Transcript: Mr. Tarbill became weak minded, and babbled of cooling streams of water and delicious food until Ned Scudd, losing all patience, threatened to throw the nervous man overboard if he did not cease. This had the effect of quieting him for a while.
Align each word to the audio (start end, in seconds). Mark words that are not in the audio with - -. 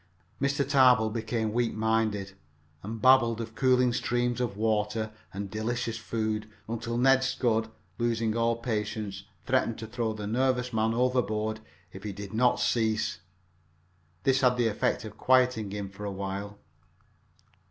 Mr. 0.41 0.67
Tarbill 0.67 1.11
became 1.11 1.53
weak 1.53 1.75
minded, 1.75 2.31
and 2.81 2.99
babbled 2.99 3.39
of 3.39 3.53
cooling 3.53 3.93
streams 3.93 4.41
of 4.41 4.57
water 4.57 5.11
and 5.31 5.47
delicious 5.51 5.99
food 5.99 6.49
until 6.67 6.97
Ned 6.97 7.23
Scudd, 7.23 7.69
losing 7.99 8.35
all 8.35 8.55
patience, 8.55 9.25
threatened 9.45 9.77
to 9.77 9.85
throw 9.85 10.13
the 10.13 10.25
nervous 10.25 10.73
man 10.73 10.95
overboard 10.95 11.59
if 11.93 12.01
he 12.01 12.13
did 12.13 12.33
not 12.33 12.59
cease. 12.59 13.19
This 14.23 14.41
had 14.41 14.57
the 14.57 14.69
effect 14.69 15.05
of 15.05 15.19
quieting 15.19 15.69
him 15.69 15.87
for 15.91 16.03
a 16.05 16.11
while. 16.11 16.57